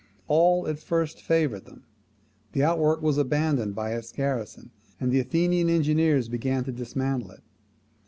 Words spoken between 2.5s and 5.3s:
The outwork was abandoned by its garrison, and the